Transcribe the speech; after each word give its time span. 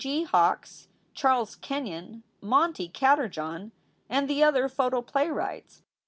G. 0.01 0.23
Hawks, 0.23 0.87
Charles 1.13 1.55
Kenyon, 1.57 2.23
Monte 2.41 2.89
Katterjohn, 2.89 3.71
and 4.09 4.27
the 4.27 4.43
other 4.43 4.67
photoplay 4.67 5.27
wrights. 5.27 5.83